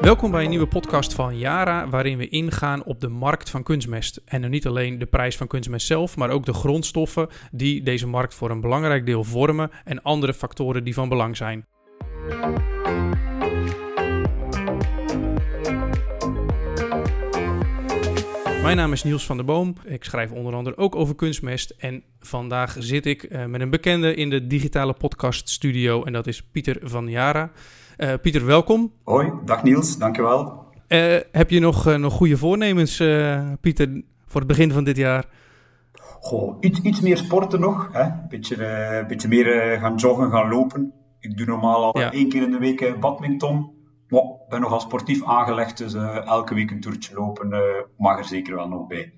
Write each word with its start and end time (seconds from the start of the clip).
Welkom 0.00 0.30
bij 0.30 0.44
een 0.44 0.50
nieuwe 0.50 0.66
podcast 0.66 1.14
van 1.14 1.38
Yara, 1.38 1.88
waarin 1.88 2.18
we 2.18 2.28
ingaan 2.28 2.84
op 2.84 3.00
de 3.00 3.08
markt 3.08 3.50
van 3.50 3.62
kunstmest. 3.62 4.20
En 4.24 4.50
niet 4.50 4.66
alleen 4.66 4.98
de 4.98 5.06
prijs 5.06 5.36
van 5.36 5.46
kunstmest 5.46 5.86
zelf, 5.86 6.16
maar 6.16 6.30
ook 6.30 6.46
de 6.46 6.52
grondstoffen 6.52 7.28
die 7.52 7.82
deze 7.82 8.06
markt 8.06 8.34
voor 8.34 8.50
een 8.50 8.60
belangrijk 8.60 9.06
deel 9.06 9.24
vormen 9.24 9.70
en 9.84 10.02
andere 10.02 10.34
factoren 10.34 10.84
die 10.84 10.94
van 10.94 11.08
belang 11.08 11.36
zijn. 11.36 11.66
Mijn 18.62 18.76
naam 18.76 18.92
is 18.92 19.04
Niels 19.04 19.26
van 19.26 19.36
der 19.36 19.46
Boom. 19.46 19.74
Ik 19.84 20.04
schrijf 20.04 20.32
onder 20.32 20.54
andere 20.54 20.76
ook 20.76 20.94
over 20.94 21.14
kunstmest. 21.14 21.74
En 21.78 22.02
vandaag 22.20 22.76
zit 22.78 23.06
ik 23.06 23.22
uh, 23.22 23.44
met 23.44 23.60
een 23.60 23.70
bekende 23.70 24.14
in 24.14 24.30
de 24.30 24.46
digitale 24.46 24.92
podcast 24.92 25.48
studio. 25.48 26.04
En 26.04 26.12
dat 26.12 26.26
is 26.26 26.42
Pieter 26.42 26.78
van 26.82 27.08
Jara. 27.08 27.50
Uh, 27.98 28.12
Pieter, 28.22 28.46
welkom. 28.46 28.92
Hoi, 29.04 29.32
dag 29.44 29.62
Niels, 29.62 29.98
dankjewel. 29.98 30.64
Uh, 30.88 31.16
heb 31.32 31.50
je 31.50 31.60
nog, 31.60 31.96
nog 31.96 32.12
goede 32.12 32.36
voornemens, 32.36 33.02
Pieter, 33.60 34.02
voor 34.26 34.40
het 34.40 34.48
begin 34.48 34.72
van 34.72 34.84
dit 34.84 34.96
jaar? 34.96 35.24
Goh, 36.20 36.56
iets, 36.60 36.80
iets 36.80 37.00
meer 37.00 37.16
sporten 37.16 37.60
nog. 37.60 37.88
Hè? 37.92 38.08
Beetje, 38.28 39.04
beetje 39.08 39.28
meer 39.28 39.78
gaan 39.80 39.96
joggen, 39.96 40.30
gaan 40.30 40.48
lopen. 40.48 40.92
Ik 41.20 41.36
doe 41.36 41.46
normaal 41.46 41.84
al 41.84 42.00
ja. 42.00 42.12
één 42.12 42.28
keer 42.28 42.42
in 42.42 42.50
de 42.50 42.58
week 42.58 43.00
badminton. 43.00 43.70
Maar 44.08 44.22
ik 44.22 44.48
ben 44.48 44.60
nogal 44.60 44.80
sportief 44.80 45.24
aangelegd, 45.24 45.78
dus 45.78 45.94
uh, 45.94 46.26
elke 46.26 46.54
week 46.54 46.70
een 46.70 46.80
toertje 46.80 47.14
lopen 47.14 47.50
uh, 47.50 47.60
mag 47.96 48.18
er 48.18 48.24
zeker 48.24 48.54
wel 48.54 48.68
nog 48.68 48.86
bij. 48.86 49.12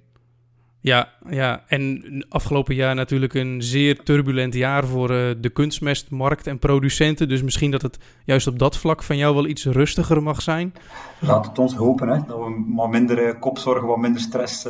Ja, 0.83 1.09
ja, 1.29 1.65
en 1.67 2.25
afgelopen 2.29 2.75
jaar 2.75 2.95
natuurlijk 2.95 3.35
een 3.35 3.63
zeer 3.63 4.03
turbulent 4.03 4.55
jaar 4.55 4.87
voor 4.87 5.11
uh, 5.11 5.31
de 5.41 5.51
kunstmestmarkt 5.51 6.47
en 6.47 6.59
producenten. 6.59 7.29
Dus 7.29 7.43
misschien 7.43 7.71
dat 7.71 7.83
het 7.83 7.99
juist 8.25 8.47
op 8.47 8.59
dat 8.59 8.77
vlak 8.77 9.03
van 9.03 9.17
jou 9.17 9.35
wel 9.35 9.47
iets 9.47 9.65
rustiger 9.65 10.23
mag 10.23 10.43
zijn. 10.43 10.73
Laat 11.19 11.47
het 11.47 11.59
ons 11.59 11.75
hopen, 11.75 12.09
hè, 12.09 12.21
dat 12.27 12.39
we 12.39 12.73
wat 12.77 12.91
minder 12.91 13.39
kopzorgen, 13.39 13.87
wat 13.87 13.99
minder 13.99 14.21
stress 14.21 14.69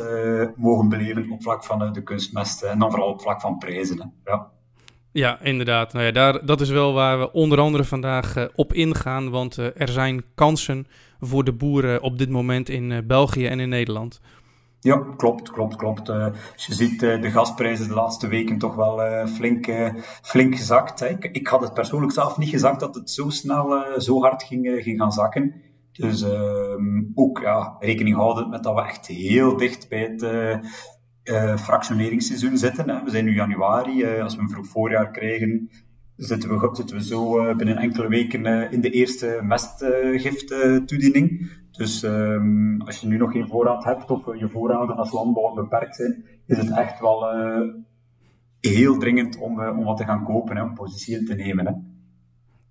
mogen 0.55 0.89
beleven 0.89 1.31
op 1.31 1.43
vlak 1.43 1.63
van 1.63 1.93
de 1.93 2.03
kunstmest. 2.03 2.61
En 2.61 2.79
dan 2.79 2.89
vooral 2.89 3.09
op 3.09 3.21
vlak 3.21 3.41
van 3.41 3.57
prijzen. 3.57 3.99
Hè. 3.99 4.31
Ja. 4.31 4.51
Ja, 5.11 5.41
inderdaad. 5.41 5.93
Nou 5.93 6.05
ja, 6.05 6.11
daar, 6.11 6.45
dat 6.45 6.61
is 6.61 6.69
wel 6.69 6.93
waar 6.93 7.19
we 7.19 7.31
onder 7.31 7.59
andere 7.59 7.83
vandaag 7.83 8.37
uh, 8.37 8.43
op 8.55 8.73
ingaan. 8.73 9.29
Want 9.29 9.57
uh, 9.57 9.65
er 9.75 9.89
zijn 9.89 10.23
kansen 10.35 10.87
voor 11.19 11.43
de 11.43 11.53
boeren 11.53 12.01
op 12.01 12.17
dit 12.17 12.29
moment 12.29 12.69
in 12.69 12.89
uh, 12.89 12.97
België 13.03 13.47
en 13.47 13.59
in 13.59 13.69
Nederland. 13.69 14.21
Ja, 14.79 15.05
klopt, 15.17 15.51
klopt, 15.51 15.75
klopt. 15.75 16.09
als 16.09 16.65
je 16.65 16.73
ziet 16.73 16.99
de 16.99 17.31
gasprijzen 17.31 17.87
de 17.87 17.93
laatste 17.93 18.27
weken 18.27 18.57
toch 18.57 18.75
wel 18.75 19.27
flink, 19.27 19.71
flink 20.21 20.55
gezakt. 20.55 20.99
Hè. 20.99 21.07
Ik, 21.07 21.47
had 21.47 21.61
het 21.61 21.73
persoonlijk 21.73 22.13
zelf 22.13 22.37
niet 22.37 22.49
gezakt 22.49 22.79
dat 22.79 22.95
het 22.95 23.09
zo 23.09 23.29
snel, 23.29 23.83
zo 23.97 24.21
hard 24.21 24.43
ging, 24.43 24.79
ging 24.83 24.99
gaan 24.99 25.11
zakken. 25.11 25.53
Dus 25.91 26.21
ehm, 26.21 27.03
ook 27.15 27.39
ja, 27.39 27.75
rekening 27.79 28.15
houden 28.15 28.49
met 28.49 28.63
dat 28.63 28.75
we 28.75 28.81
echt 28.81 29.07
heel 29.07 29.57
dicht 29.57 29.89
bij 29.89 29.99
het 29.99 30.21
uh, 31.23 31.57
fractioneringsseizoen 31.57 32.57
zitten. 32.57 32.89
Hè. 32.89 33.03
We 33.03 33.09
zijn 33.09 33.25
nu 33.25 33.33
januari, 33.33 34.03
uh, 34.03 34.23
als 34.23 34.35
we 34.35 34.41
een 34.41 34.49
vroeg 34.49 34.67
voorjaar 34.67 35.11
krijgen, 35.11 35.69
zitten 36.15 36.49
we, 36.49 36.69
zitten 36.73 36.95
we 36.95 37.03
zo 37.03 37.39
uh, 37.39 37.55
binnen 37.55 37.77
enkele 37.77 38.07
weken 38.07 38.71
in 38.71 38.81
de 38.81 38.89
eerste 38.89 39.39
mestgifttoediening. 39.43 41.51
dus 41.71 42.03
um, 42.03 42.81
als 42.81 42.99
je 42.99 43.07
nu 43.07 43.17
nog 43.17 43.31
geen 43.31 43.47
voorraad 43.47 43.83
hebt 43.83 44.11
of 44.11 44.39
je 44.39 44.49
voorraden 44.49 44.95
als 44.95 45.11
landbouw 45.11 45.53
beperkt 45.53 45.95
zijn, 45.95 46.25
is 46.45 46.57
het 46.57 46.71
echt 46.71 46.99
wel 46.99 47.25
heel 48.59 48.97
dringend 48.97 49.37
om, 49.37 49.67
om 49.67 49.83
wat 49.83 49.97
te 49.97 50.03
gaan 50.03 50.23
kopen, 50.23 50.55
hè, 50.55 50.63
om 50.63 50.73
positie 50.73 51.23
te 51.23 51.35
nemen. 51.35 51.65
Hè. 51.65 51.73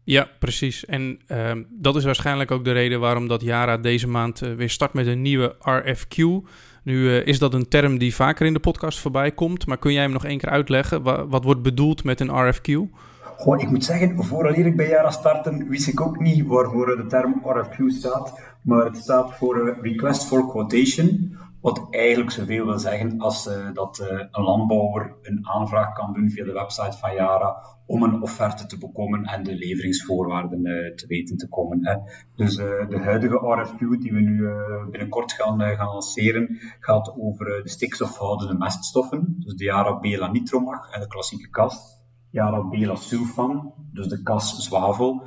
Ja, 0.05 0.29
precies. 0.39 0.85
En 0.85 1.21
uh, 1.29 1.53
dat 1.69 1.97
is 1.97 2.05
waarschijnlijk 2.05 2.51
ook 2.51 2.65
de 2.65 2.73
reden 2.73 3.01
waarom 3.01 3.29
dat 3.29 3.43
Yara 3.43 3.77
deze 3.77 4.09
maand 4.09 4.39
weer 4.39 4.71
start 4.71 4.93
met 4.93 5.07
een 5.07 5.23
nieuwe 5.23 5.57
RFQ. 5.59 6.47
Nu 6.83 6.95
uh, 6.95 7.27
is 7.27 7.39
dat 7.39 7.55
een 7.55 7.69
term 7.69 7.99
die 7.99 8.15
vaker 8.15 8.47
in 8.47 8.53
de 8.53 8.61
podcast 8.61 8.99
voorbij 8.99 9.31
komt, 9.31 9.67
maar 9.67 9.79
kun 9.79 9.93
jij 9.93 10.03
hem 10.03 10.13
nog 10.13 10.25
één 10.25 10.39
keer 10.39 10.51
uitleggen? 10.51 11.03
Wat, 11.29 11.45
wordt 11.45 11.63
bedoeld 11.63 12.05
met 12.05 12.21
een 12.21 12.53
RFQ? 12.53 12.93
Gewoon, 13.37 13.61
ik 13.61 13.71
moet 13.71 13.85
zeggen, 13.85 14.25
vooraleer 14.25 14.67
ik 14.67 14.77
bij 14.77 14.89
Jara 14.89 15.11
starten, 15.11 15.69
wist 15.69 15.89
ik 15.89 16.01
ook 16.01 16.21
niet 16.21 16.47
waarvoor 16.47 16.87
de 16.87 17.07
term 17.07 17.43
RFQ 17.45 17.87
staat. 17.87 18.41
Maar 18.63 18.85
het 18.85 18.97
staat 18.97 19.35
voor 19.35 19.67
uh, 19.67 19.83
Request 19.83 20.25
for 20.25 20.49
Quotation. 20.49 21.37
Wat 21.61 21.87
eigenlijk 21.91 22.31
zoveel 22.31 22.65
wil 22.65 22.79
zeggen 22.79 23.19
als 23.19 23.47
uh, 23.47 23.73
dat 23.73 23.99
uh, 23.99 24.19
een 24.31 24.43
landbouwer 24.43 25.17
een 25.23 25.47
aanvraag 25.47 25.93
kan 25.93 26.13
doen 26.13 26.31
via 26.31 26.45
de 26.45 26.53
website 26.53 26.99
van 26.99 27.15
Yara 27.15 27.57
om 27.87 28.03
een 28.03 28.23
offerte 28.23 28.67
te 28.67 28.79
bekomen 28.79 29.25
en 29.25 29.43
de 29.43 29.55
leveringsvoorwaarden 29.55 30.67
uh, 30.67 30.95
te 30.95 31.07
weten 31.07 31.37
te 31.37 31.49
komen. 31.49 31.87
Hè. 31.87 31.97
Dus 32.37 32.57
de 32.57 32.99
huidige 33.03 33.37
RFQ 33.37 33.79
die 33.79 34.13
we 34.13 34.21
nu 34.21 34.49
binnenkort 34.91 35.33
gaan, 35.33 35.61
gaan 35.61 35.93
lanceren, 35.93 36.59
gaat 36.81 37.15
over 37.19 37.63
de 37.63 37.69
stikstofhoudende 37.69 38.55
meststoffen. 38.55 39.37
Dus 39.39 39.55
de 39.55 39.65
Yara 39.65 39.99
Bela 39.99 40.31
Nitromag 40.31 40.91
en 40.91 41.01
de 41.01 41.07
klassieke 41.07 41.49
kas. 41.49 41.99
Yara 42.31 42.69
Bela 42.69 42.95
Sulfan, 42.95 43.75
dus 43.93 44.09
de 44.09 44.23
kas 44.23 44.65
zwavel. 44.65 45.27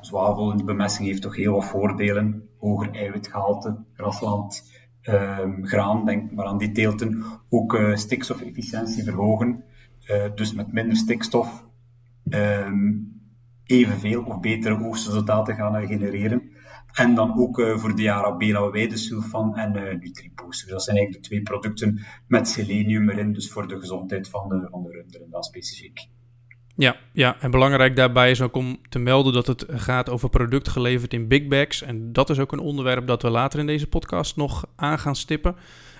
zwavel 0.00 0.50
in 0.50 0.56
de 0.56 0.64
bemesting 0.64 1.08
heeft 1.08 1.22
toch 1.22 1.36
heel 1.36 1.52
wat 1.52 1.64
voordelen. 1.64 2.48
Hoger 2.56 2.94
eiwitgehalte, 2.94 3.84
grasland 3.92 4.77
um, 5.08 5.66
graan, 5.66 6.04
denk 6.04 6.32
maar 6.32 6.46
aan 6.46 6.58
die 6.58 6.72
teelten, 6.72 7.24
ook 7.48 7.74
uh, 7.74 7.96
stikstofefficiëntie 7.96 9.04
verhogen. 9.04 9.64
Uh, 10.10 10.24
dus 10.34 10.52
met 10.54 10.72
minder 10.72 10.96
stikstof 10.96 11.66
um, 12.30 13.20
evenveel 13.64 14.22
of 14.22 14.40
betere 14.40 14.84
oogstresultaten 14.84 15.54
gaan 15.54 15.82
uh, 15.82 15.88
genereren. 15.88 16.42
En 16.92 17.14
dan 17.14 17.38
ook 17.38 17.62
voor 17.76 17.96
de 17.96 18.12
Arabella 18.12 18.70
Weidesulfan 18.70 19.56
en 19.56 19.72
Nutriboost. 19.72 20.62
Dus 20.62 20.70
dat 20.70 20.82
zijn 20.82 20.96
eigenlijk 20.96 21.24
de 21.24 21.30
twee 21.30 21.42
producten 21.42 22.00
met 22.26 22.48
selenium 22.48 23.10
erin, 23.10 23.32
dus 23.32 23.50
voor 23.50 23.68
de 23.68 23.78
gezondheid 23.78 24.28
van 24.28 24.48
de, 24.48 24.66
van 24.70 24.82
de 24.82 24.90
runderen 24.90 25.30
dan 25.30 25.42
specifiek. 25.42 26.08
Ja, 26.78 26.96
ja, 27.12 27.36
en 27.40 27.50
belangrijk 27.50 27.96
daarbij 27.96 28.30
is 28.30 28.40
ook 28.40 28.56
om 28.56 28.78
te 28.88 28.98
melden 28.98 29.32
dat 29.32 29.46
het 29.46 29.64
gaat 29.68 30.10
over 30.10 30.28
product 30.28 30.68
geleverd 30.68 31.12
in 31.12 31.28
big 31.28 31.46
bags. 31.46 31.82
En 31.82 32.12
dat 32.12 32.30
is 32.30 32.38
ook 32.38 32.52
een 32.52 32.58
onderwerp 32.58 33.06
dat 33.06 33.22
we 33.22 33.30
later 33.30 33.58
in 33.58 33.66
deze 33.66 33.88
podcast 33.88 34.36
nog 34.36 34.66
aan 34.76 34.98
gaan 34.98 35.16
stippen. 35.16 35.56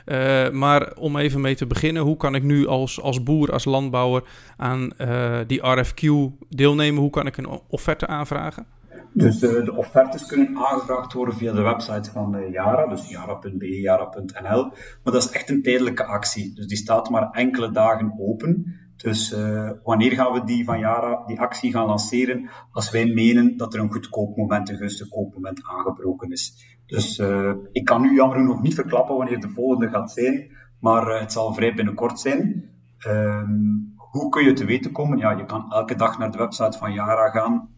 Uh, 0.06 0.50
maar 0.50 0.94
om 0.96 1.16
even 1.16 1.40
mee 1.40 1.54
te 1.54 1.66
beginnen, 1.66 2.02
hoe 2.02 2.16
kan 2.16 2.34
ik 2.34 2.42
nu 2.42 2.66
als, 2.66 3.00
als 3.00 3.22
boer, 3.22 3.52
als 3.52 3.64
landbouwer 3.64 4.22
aan 4.56 4.90
uh, 4.98 5.38
die 5.46 5.60
RFQ 5.60 6.00
deelnemen? 6.48 7.00
Hoe 7.00 7.10
kan 7.10 7.26
ik 7.26 7.36
een 7.36 7.60
offerte 7.68 8.06
aanvragen? 8.06 8.66
Dus 9.12 9.42
uh, 9.42 9.64
de 9.64 9.74
offertes 9.74 10.26
kunnen 10.26 10.56
aangevraagd 10.56 11.12
worden 11.12 11.34
via 11.34 11.52
de 11.52 11.62
website 11.62 12.10
van 12.10 12.50
Yara, 12.50 12.86
dus 12.86 13.08
yara.be, 13.08 13.80
yara.nl. 13.80 14.62
Maar 15.02 15.12
dat 15.12 15.24
is 15.24 15.30
echt 15.30 15.50
een 15.50 15.62
tijdelijke 15.62 16.04
actie, 16.04 16.54
dus 16.54 16.66
die 16.66 16.76
staat 16.76 17.10
maar 17.10 17.30
enkele 17.30 17.70
dagen 17.70 18.14
open. 18.18 18.78
Dus 18.98 19.32
uh, 19.32 19.70
wanneer 19.82 20.12
gaan 20.12 20.32
we 20.32 20.44
die 20.44 20.64
van 20.64 20.78
Yara, 20.78 21.22
die 21.26 21.40
actie 21.40 21.72
gaan 21.72 21.86
lanceren? 21.86 22.50
Als 22.70 22.90
wij 22.90 23.06
menen 23.06 23.56
dat 23.56 23.74
er 23.74 23.80
een 23.80 23.92
goedkoop 23.92 24.36
moment, 24.36 24.68
een 24.68 24.76
gunstig 24.76 25.08
koopmoment 25.08 25.60
aangebroken 25.64 26.30
is. 26.30 26.76
Dus 26.86 27.18
uh, 27.18 27.52
ik 27.72 27.84
kan 27.84 28.00
nu 28.00 28.14
jammer 28.14 28.36
genoeg 28.36 28.62
niet 28.62 28.74
verklappen 28.74 29.16
wanneer 29.16 29.40
de 29.40 29.48
volgende 29.48 29.88
gaat 29.88 30.10
zijn, 30.10 30.50
maar 30.80 31.08
uh, 31.08 31.20
het 31.20 31.32
zal 31.32 31.54
vrij 31.54 31.74
binnenkort 31.74 32.20
zijn. 32.20 32.70
Um, 33.06 33.94
hoe 33.96 34.28
kun 34.28 34.44
je 34.44 34.52
te 34.52 34.64
weten 34.64 34.92
komen? 34.92 35.18
Ja, 35.18 35.30
je 35.30 35.44
kan 35.44 35.72
elke 35.72 35.94
dag 35.94 36.18
naar 36.18 36.30
de 36.30 36.38
website 36.38 36.78
van 36.78 36.92
Yara 36.92 37.30
gaan. 37.30 37.68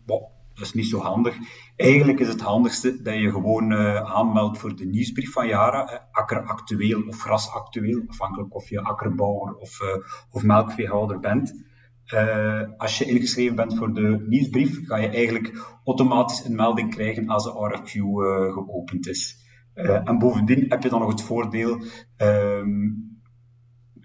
Dat 0.61 0.69
is 0.69 0.75
niet 0.75 0.87
zo 0.87 0.99
handig. 0.99 1.37
Eigenlijk 1.77 2.21
is 2.21 2.29
het 2.29 2.41
handigste 2.41 3.03
dat 3.03 3.15
je 3.15 3.31
gewoon 3.31 3.73
uh, 3.73 3.97
aanmeldt 3.97 4.59
voor 4.59 4.77
de 4.77 4.87
nieuwsbrief 4.87 5.33
van 5.33 5.47
Yara, 5.47 5.93
uh, 5.93 5.99
akkeractueel 6.11 7.03
of 7.09 7.21
grasactueel, 7.21 8.03
afhankelijk 8.07 8.55
of 8.55 8.69
je 8.69 8.81
akkerbouwer 8.81 9.55
of, 9.55 9.81
uh, 9.81 9.89
of 10.31 10.43
melkveehouder 10.43 11.21
bent. 11.21 11.69
als 12.77 12.99
je 12.99 13.05
ingeschreven 13.05 13.57
bent 13.57 13.77
voor 13.77 13.95
de 13.95 14.25
nieuwsbrief, 14.29 14.87
ga 14.87 14.97
je 14.97 15.09
eigenlijk 15.09 15.79
automatisch 15.85 16.45
een 16.45 16.55
melding 16.55 16.91
krijgen 16.91 17.29
als 17.29 17.45
de 17.45 17.51
RFQ 17.51 17.93
geopend 18.53 19.09
is. 19.09 19.37
en 20.05 20.19
bovendien 20.19 20.67
heb 20.69 20.83
je 20.83 20.89
dan 20.89 21.01
nog 21.01 21.11
het 21.11 21.23
voordeel 21.23 21.83
um, 22.17 23.10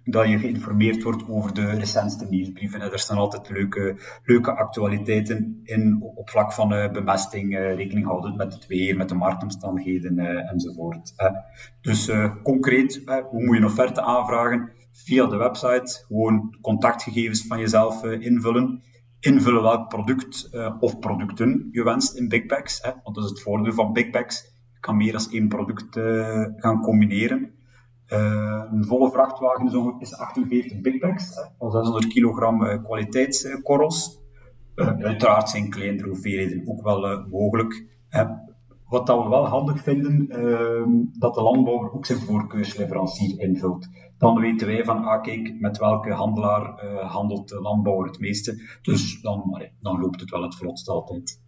dat 0.06 0.30
je 0.30 0.40
geïnformeerd 0.40 1.04
wordt 1.04 1.30
over 1.30 1.54
de 1.54 1.70
recentste 1.70 2.26
nieuwsbrieven. 2.30 2.82
Er 2.82 3.00
staan 3.00 3.18
altijd 3.18 3.50
leuke, 3.50 3.96
leuke 4.24 4.52
actualiteiten 4.56 5.60
in 5.64 6.02
op 6.16 6.30
vlak 6.30 6.54
van 6.54 6.74
uh, 6.74 6.92
bemesting, 6.92 7.54
uh, 7.54 7.76
rekening 7.76 8.06
houden 8.06 8.36
met 8.36 8.54
het 8.54 8.68
weer, 8.68 8.98
met 8.98 9.10
de 9.10 9.16
marktomstandigheden 9.16 10.20
uh, 10.20 10.52
enzovoort. 10.52 11.14
Dus 11.82 12.12
concreet, 12.44 13.02
hoe 13.30 13.44
moet 13.46 13.56
je 13.56 13.62
een 13.62 13.68
offerte 13.68 14.02
aanvragen? 14.02 14.72
Via 14.92 15.26
de 15.26 15.38
website, 15.38 16.04
gewoon 16.08 16.58
contactgegevens 16.62 17.48
van 17.48 17.60
jezelf 17.60 18.04
invullen. 18.04 18.84
Invullen 19.20 19.62
welk 19.62 19.90
product 19.90 20.50
of 20.80 21.00
producten 21.00 21.68
je 21.72 21.84
wenst 21.84 22.16
in 22.16 22.28
Big 22.28 22.46
Packs. 22.46 22.82
Hè? 22.82 22.92
Want 23.04 23.16
dat 23.16 23.24
is 23.24 23.30
het 23.30 23.42
voordeel 23.42 23.74
van 23.74 23.94
Big 23.94 24.10
Packs. 24.10 24.54
Je 24.74 24.80
kan 24.80 24.98
meer 24.98 25.12
dan 25.12 25.28
één 25.32 25.48
product 25.48 26.00
gaan 26.56 26.82
combineren. 26.82 27.55
Uh, 28.10 28.64
een 28.72 28.86
volle 28.86 29.12
vrachtwagen 29.12 29.66
is, 29.66 30.10
is 30.10 30.18
48 30.18 30.82
big 30.82 31.00
bags 31.00 31.34
van 31.58 31.72
600 31.72 32.08
kilogram 32.08 32.64
uh, 32.64 32.84
kwaliteitskorrels. 32.84 34.20
uiteraard 34.76 35.50
zijn 35.50 35.70
kleinere 35.70 36.08
hoeveelheden 36.08 36.68
ook 36.68 36.82
wel 36.82 37.26
mogelijk. 37.30 37.94
Wat 38.86 39.08
dat 39.08 39.24
we 39.24 39.30
wel 39.30 39.48
handig 39.48 39.82
vinden, 39.82 40.28
ehm, 40.30 40.90
dat 41.20 41.34
de 41.34 41.42
landbouwer 41.42 41.92
ook 41.92 42.06
zijn 42.06 42.20
voorkeursleverancier 42.20 43.40
invult. 43.40 43.88
Dan 44.18 44.40
weten 44.40 44.68
wij 44.68 44.84
van, 44.84 45.04
ah 45.04 45.22
kijk, 45.22 45.60
met 45.60 45.78
welke 45.78 46.12
handelaar 46.12 46.86
handelt 47.06 47.50
de 47.50 47.62
landbouwer 47.62 48.08
het 48.08 48.20
meeste. 48.20 48.80
Dus 48.82 49.22
dan, 49.22 49.62
dan 49.82 50.00
loopt 50.00 50.20
het 50.20 50.30
wel 50.30 50.42
het 50.42 50.56
vlotst 50.56 50.88
altijd. 50.88 51.40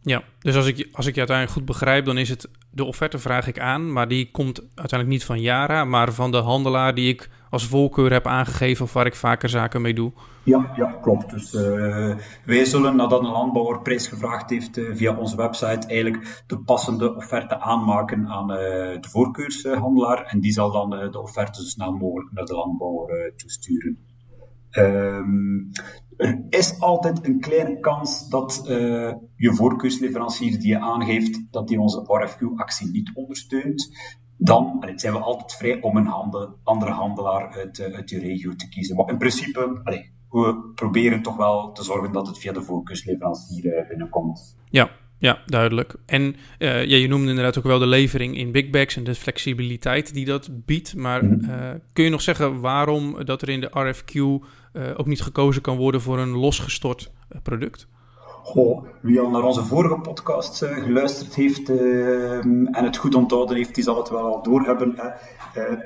Ja, 0.00 0.22
dus 0.38 0.56
als 0.56 0.66
ik, 0.66 0.88
als 0.92 1.06
ik 1.06 1.12
je 1.12 1.18
uiteindelijk 1.18 1.58
goed 1.58 1.66
begrijp, 1.66 2.04
dan 2.04 2.18
is 2.18 2.28
het 2.28 2.50
de 2.70 2.84
offerte 2.84 3.18
vraag 3.18 3.46
ik 3.46 3.58
aan, 3.58 3.92
maar 3.92 4.08
die 4.08 4.30
komt 4.30 4.60
uiteindelijk 4.60 5.08
niet 5.10 5.24
van 5.24 5.40
Yara, 5.40 5.84
maar 5.84 6.12
van 6.12 6.30
de 6.30 6.36
handelaar 6.36 6.94
die 6.94 7.08
ik 7.08 7.30
als 7.50 7.66
voorkeur 7.66 8.12
heb 8.12 8.26
aangegeven 8.26 8.84
of 8.84 8.92
waar 8.92 9.06
ik 9.06 9.14
vaker 9.14 9.48
zaken 9.48 9.82
mee 9.82 9.94
doe. 9.94 10.12
Ja, 10.42 10.72
ja 10.76 10.98
klopt. 11.02 11.30
Dus 11.30 11.52
uh, 11.52 12.16
wij 12.44 12.64
zullen, 12.64 12.96
nadat 12.96 13.20
een 13.20 13.30
landbouwer 13.30 13.80
prijs 13.80 14.06
gevraagd 14.06 14.50
heeft 14.50 14.76
uh, 14.76 14.96
via 14.96 15.16
onze 15.16 15.36
website, 15.36 15.86
eigenlijk 15.86 16.42
de 16.46 16.58
passende 16.58 17.14
offerte 17.14 17.60
aanmaken 17.60 18.28
aan 18.28 18.50
uh, 18.50 18.56
de 19.00 19.08
voorkeurshandelaar 19.10 20.22
en 20.24 20.40
die 20.40 20.52
zal 20.52 20.70
dan 20.70 20.90
de 20.90 21.20
offerte 21.20 21.62
zo 21.62 21.68
snel 21.68 21.92
mogelijk 21.92 22.32
naar 22.32 22.44
de 22.44 22.54
landbouwer 22.54 23.32
toesturen. 23.36 24.07
Um, 24.72 25.70
er 26.16 26.44
is 26.48 26.80
altijd 26.80 27.26
een 27.26 27.40
kleine 27.40 27.80
kans 27.80 28.28
dat 28.28 28.64
uh, 28.68 29.12
je 29.36 29.54
voorkeursleverancier 29.54 30.58
die 30.58 30.68
je 30.68 30.80
aangeeft, 30.80 31.52
dat 31.52 31.68
die 31.68 31.80
onze 31.80 32.26
RFQ-actie 32.26 32.90
niet 32.90 33.10
ondersteunt. 33.14 33.96
Dan 34.36 34.92
zijn 34.94 35.12
we 35.12 35.18
altijd 35.18 35.52
vrij 35.52 35.80
om 35.80 35.96
een 35.96 36.08
andere 36.62 36.90
handelaar 36.90 37.52
uit, 37.52 37.78
uh, 37.78 37.94
uit 37.94 38.10
je 38.10 38.18
regio 38.18 38.54
te 38.54 38.68
kiezen. 38.68 38.96
Maar 38.96 39.08
in 39.08 39.18
principe, 39.18 39.80
allee, 39.84 40.12
we 40.28 40.72
proberen 40.74 41.22
toch 41.22 41.36
wel 41.36 41.72
te 41.72 41.84
zorgen 41.84 42.12
dat 42.12 42.26
het 42.26 42.38
via 42.38 42.52
de 42.52 42.62
voorkeursleverancier 42.62 43.64
uh, 43.64 43.88
binnenkomt. 43.88 44.56
Ja, 44.70 44.90
ja, 45.18 45.42
duidelijk. 45.46 45.94
En 46.06 46.22
uh, 46.58 46.84
ja, 46.84 46.96
je 46.96 47.08
noemde 47.08 47.28
inderdaad 47.28 47.58
ook 47.58 47.64
wel 47.64 47.78
de 47.78 47.86
levering 47.86 48.36
in 48.36 48.52
big 48.52 48.70
bags 48.70 48.96
en 48.96 49.04
de 49.04 49.14
flexibiliteit 49.14 50.14
die 50.14 50.24
dat 50.24 50.48
biedt. 50.50 50.96
Maar 50.96 51.24
uh, 51.24 51.50
kun 51.92 52.04
je 52.04 52.10
nog 52.10 52.20
zeggen 52.20 52.60
waarom 52.60 53.24
dat 53.24 53.42
er 53.42 53.48
in 53.48 53.60
de 53.60 53.70
RFQ 53.70 54.14
uh, 54.14 54.40
ook 54.96 55.06
niet 55.06 55.22
gekozen 55.22 55.62
kan 55.62 55.76
worden 55.76 56.00
voor 56.00 56.18
een 56.18 56.36
losgestort 56.36 57.10
product? 57.42 57.86
Goh, 58.42 58.86
wie 59.02 59.20
al 59.20 59.30
naar 59.30 59.42
onze 59.42 59.64
vorige 59.64 59.98
podcast 60.00 60.64
geluisterd 60.64 61.34
heeft 61.34 61.68
ehm, 61.70 62.66
en 62.66 62.84
het 62.84 62.96
goed 62.96 63.14
onthouden 63.14 63.56
heeft, 63.56 63.74
die 63.74 63.84
zal 63.84 63.96
het 63.96 64.08
wel 64.08 64.34
al 64.34 64.42
doorhebben. 64.42 64.94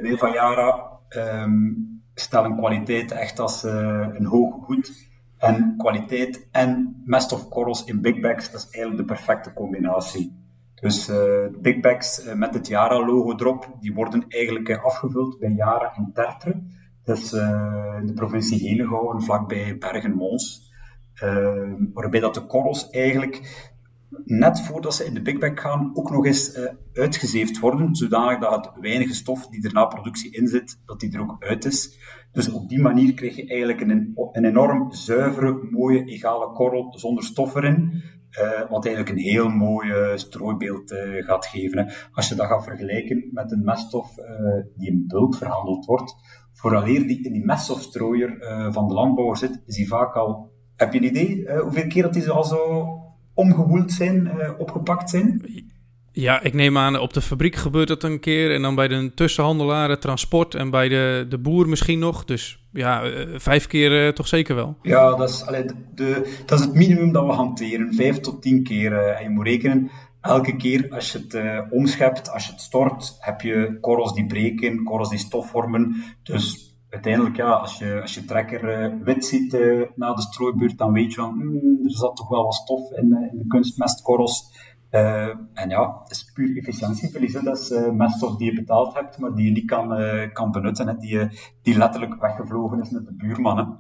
wij 0.01 0.17
van 0.17 0.33
Yara 0.33 0.91
um, 1.09 2.03
stellen 2.15 2.57
kwaliteit 2.57 3.11
echt 3.11 3.39
als 3.39 3.63
een 3.63 4.25
hoog 4.25 4.55
goed. 4.65 5.11
En 5.43 5.75
kwaliteit 5.77 6.49
en 6.51 7.03
meststofkorrels 7.05 7.85
in 7.85 8.01
big 8.01 8.21
bags, 8.21 8.51
dat 8.51 8.61
is 8.61 8.71
eigenlijk 8.71 9.09
de 9.09 9.15
perfecte 9.15 9.53
combinatie. 9.53 10.41
Dus 10.75 11.09
uh, 11.09 11.47
big 11.61 11.81
bags 11.81 12.27
uh, 12.27 12.35
met 12.35 12.55
het 12.55 12.67
Yara-logo 12.67 13.33
erop, 13.33 13.77
die 13.81 13.95
worden 13.95 14.25
eigenlijk 14.29 14.69
uh, 14.69 14.85
afgevuld 14.85 15.39
bij 15.39 15.51
Yara 15.51 15.97
in 15.97 16.11
Tertre. 16.15 16.63
Dus 17.05 17.33
in 18.01 18.07
de 18.07 18.13
provincie 18.15 18.69
Henegouwen, 18.69 19.23
vlakbij 19.23 19.79
Bergen-Mons. 19.79 20.73
waarbij 21.93 22.21
dat 22.21 22.35
de 22.35 22.47
korrels 22.47 22.91
eigenlijk 22.91 23.71
net 24.25 24.61
voordat 24.61 24.95
ze 24.95 25.05
in 25.05 25.15
de 25.15 25.23
big 25.23 25.39
bag 25.39 25.61
gaan, 25.61 25.91
ook 25.95 26.11
nog 26.11 26.27
eens 26.27 26.59
uitgezeefd 26.93 27.59
worden, 27.59 27.95
zodanig 27.95 28.39
dat 28.39 28.67
het 28.67 28.81
weinige 28.81 29.15
stof 29.15 29.47
die 29.47 29.65
er 29.65 29.73
na 29.73 29.85
productie 29.85 30.31
in 30.31 30.47
zit, 30.47 30.81
dat 30.87 31.01
die 31.01 31.13
er 31.13 31.21
ook 31.21 31.37
uit 31.39 31.65
is. 31.65 31.99
Dus 32.33 32.53
op 32.53 32.69
die 32.69 32.81
manier 32.81 33.15
krijg 33.15 33.37
je 33.37 33.47
eigenlijk 33.47 33.81
een, 33.81 34.13
een 34.33 34.45
enorm 34.45 34.93
zuivere, 34.93 35.69
mooie, 35.71 36.05
egale 36.05 36.53
korrel 36.53 36.99
zonder 36.99 37.25
stof 37.25 37.55
erin. 37.55 38.03
Uh, 38.41 38.71
wat 38.71 38.87
eigenlijk 38.87 39.17
een 39.17 39.23
heel 39.23 39.49
mooi 39.49 39.93
strooibeeld 40.15 40.93
uh, 40.93 41.25
gaat 41.25 41.47
geven. 41.47 41.79
Hè. 41.79 41.95
Als 42.13 42.29
je 42.29 42.35
dat 42.35 42.47
gaat 42.47 42.65
vergelijken 42.65 43.31
met 43.33 43.53
een 43.53 43.65
meststof 43.65 44.15
die 44.77 44.91
in 44.91 45.05
bulk 45.07 45.35
verhandeld 45.35 45.85
wordt, 45.85 46.15
vooraleer 46.53 47.07
die 47.07 47.25
in 47.25 47.33
die 47.33 47.45
meststofstrooier 47.45 48.37
van 48.73 48.89
de 48.89 48.95
landbouwer 48.95 49.37
zit, 49.37 49.63
is 49.67 49.77
die 49.77 49.89
vaak 49.89 50.15
al... 50.15 50.51
Heb 50.77 50.93
je 50.93 50.99
een 50.99 51.05
idee 51.05 51.61
hoeveel 51.61 51.87
keer 51.87 52.03
dat 52.03 52.13
die 52.13 52.31
al 52.31 52.45
zo 52.45 52.87
omgewoeld 53.35 53.93
zijn, 53.93 54.31
opgepakt 54.59 55.11
zijn? 55.11 55.43
Ja, 56.13 56.43
ik 56.43 56.55
neem 56.55 56.79
aan, 56.79 56.99
op 56.99 57.13
de 57.13 57.21
fabriek 57.21 57.57
gebeurt 57.57 57.89
dat 57.89 58.03
een 58.03 58.21
keer. 58.21 58.55
En 58.55 58.63
dan 58.63 58.75
bij 58.75 58.89
de 58.89 59.15
tussenhandelaren, 59.15 60.01
transport 60.01 60.55
en 60.55 60.71
bij 60.71 60.89
de, 60.89 61.27
de 61.29 61.39
boer 61.39 61.69
misschien 61.69 61.99
nog. 61.99 62.25
Dus 62.25 62.65
ja, 62.73 63.05
uh, 63.05 63.27
vijf 63.37 63.67
keer 63.67 64.07
uh, 64.07 64.13
toch 64.13 64.29
zeker 64.29 64.55
wel. 64.55 64.77
Ja, 64.83 65.17
dat 65.17 65.29
is, 65.29 65.47
allee, 65.47 65.65
de, 65.95 66.41
dat 66.47 66.59
is 66.59 66.65
het 66.65 66.75
minimum 66.75 67.13
dat 67.13 67.27
we 67.27 67.33
hanteren. 67.33 67.95
Vijf 67.95 68.21
tot 68.21 68.43
tien 68.43 68.63
keer. 68.63 68.93
Uh, 68.93 69.19
en 69.19 69.23
je 69.23 69.31
moet 69.31 69.47
rekenen, 69.47 69.91
elke 70.21 70.57
keer 70.57 70.87
als 70.91 71.13
je 71.13 71.19
het 71.29 71.65
omschept, 71.71 72.31
als 72.31 72.47
je 72.47 72.53
het 72.53 72.61
stort, 72.61 73.17
heb 73.19 73.41
je 73.41 73.79
korrels 73.81 74.15
die 74.15 74.27
breken, 74.27 74.83
korrels 74.83 75.11
die 75.11 75.19
stof 75.19 75.51
vormen. 75.51 76.05
Dus 76.23 76.72
uiteindelijk, 76.93 77.37
ja, 77.37 77.51
als 77.51 77.79
je, 77.79 78.01
als 78.01 78.15
je 78.15 78.25
trekker 78.25 78.93
wit 79.05 79.25
ziet 79.25 79.53
na 79.97 80.15
de 80.15 80.23
strooibeurt, 80.23 80.79
dan 80.79 80.93
weet 80.93 81.13
je 81.13 81.21
van, 81.21 81.35
mm, 81.35 81.85
er 81.85 81.91
zat 81.91 82.17
toch 82.17 82.29
wel 82.29 82.43
wat 82.43 82.55
stof 82.55 82.91
in, 82.91 83.29
in 83.31 83.39
de 83.39 83.47
kunstmestkorrels. 83.49 84.61
Uh, 84.91 85.29
en 85.53 85.69
ja, 85.69 86.03
is 86.09 86.31
puur 86.35 86.57
efficiëntieverlies. 86.57 87.33
Dat 87.33 87.59
is 87.59 87.71
uh, 87.71 87.91
meststof 87.91 88.37
die 88.37 88.51
je 88.51 88.61
betaald 88.61 88.95
hebt, 88.95 89.19
maar 89.19 89.35
die 89.35 89.45
je 89.45 89.51
niet 89.51 89.65
kan, 89.65 90.01
uh, 90.01 90.33
kan 90.33 90.51
benutten. 90.51 90.87
Hè. 90.87 90.97
Die, 90.97 91.29
die 91.63 91.77
letterlijk 91.77 92.21
weggevlogen 92.21 92.81
is 92.81 92.91
met 92.91 93.07
de 93.07 93.15
buurman. 93.15 93.79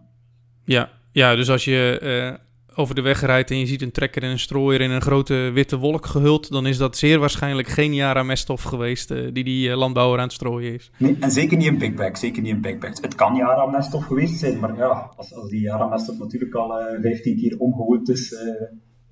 Ja, 0.64 0.88
ja, 1.11 1.35
dus 1.35 1.50
als 1.50 1.64
je 1.64 2.38
over 2.75 2.95
de 2.95 3.01
weg 3.01 3.21
rijdt 3.21 3.51
en 3.51 3.59
je 3.59 3.67
ziet 3.67 3.83
een 3.83 3.93
trekker 3.93 4.23
en 4.23 4.31
een 4.31 4.39
strooier 4.39 4.81
in 4.81 4.91
een 4.91 5.01
grote 5.01 5.51
witte 5.55 5.79
wolk 5.79 6.07
gehuld, 6.07 6.51
dan 6.51 6.67
is 6.67 6.77
dat 6.77 6.97
zeer 6.97 7.19
waarschijnlijk 7.19 7.69
geen 7.69 7.95
Jara 7.95 8.23
meststof 8.23 8.63
geweest 8.63 9.09
die 9.09 9.45
die 9.45 9.77
landbouwer 9.77 10.19
aan 10.19 10.25
het 10.25 10.33
strooien 10.33 10.75
is. 10.75 10.91
Nee, 10.99 11.17
en 11.21 11.31
zeker 11.31 11.57
niet 11.57 11.67
een 11.67 11.79
big 11.79 11.95
bag, 11.95 12.19
zeker 12.19 12.43
niet 12.43 12.53
een 12.53 12.61
big 12.61 12.79
bag. 12.79 13.01
Het 13.01 13.15
kan 13.15 13.35
Jara 13.35 13.67
meststof 13.67 14.05
geweest 14.05 14.39
zijn, 14.39 14.59
maar 14.59 14.77
ja, 14.77 15.13
als, 15.17 15.35
als 15.35 15.49
die 15.49 15.61
Jara 15.61 15.87
meststof 15.87 16.19
natuurlijk 16.19 16.55
al 16.55 16.81
15 17.01 17.37
keer 17.37 17.59
omgewoeld 17.59 18.09
is 18.09 18.35